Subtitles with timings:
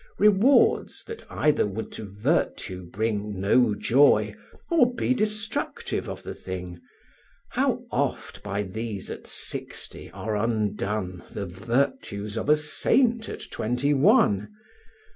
[0.17, 4.33] Rewards, that either would to virtue bring No joy,
[4.71, 6.81] or be destructive of the thing:
[7.51, 13.93] How oft by these at sixty are undone The virtues of a saint at twenty
[13.93, 14.51] one!